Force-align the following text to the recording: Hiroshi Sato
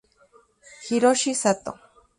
Hiroshi 0.87 1.37
Sato 1.43 1.77